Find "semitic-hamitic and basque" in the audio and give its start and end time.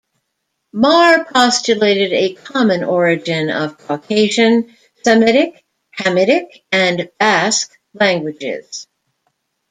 5.03-7.77